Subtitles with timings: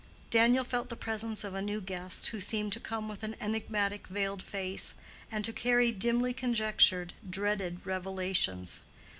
[0.31, 4.07] Daniel felt the presence of a new guest who seemed to come with an enigmatic
[4.07, 4.95] veiled face,
[5.31, 8.81] and to carry dimly conjectured, dreaded revelations.